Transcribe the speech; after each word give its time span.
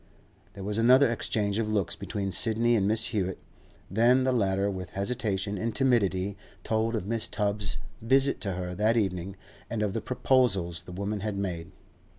There 0.55 0.63
was 0.63 0.79
another 0.79 1.11
exchange 1.11 1.59
of 1.59 1.69
looks 1.69 1.95
between 1.95 2.31
Sidney 2.31 2.75
and 2.75 2.89
Mrs. 2.89 3.05
Hewett; 3.09 3.37
then 3.87 4.23
the 4.23 4.31
latter 4.31 4.67
with 4.67 4.89
hesitation 4.97 5.59
and 5.59 5.75
timidity 5.75 6.35
told 6.63 6.95
of 6.95 7.03
Mrs. 7.05 7.29
Tubbs's 7.29 7.77
visit 8.01 8.41
to 8.41 8.53
her 8.53 8.73
that 8.73 8.97
evening, 8.97 9.35
and 9.69 9.83
of 9.83 9.93
the 9.93 10.01
proposals 10.01 10.81
the 10.81 10.91
woman 10.91 11.19
had 11.19 11.37
made. 11.37 11.69